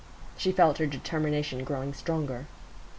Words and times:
She 0.35 0.51
felt 0.51 0.79
her 0.79 0.87
determination 0.87 1.63
growing 1.63 1.93
stronger. 1.93 2.47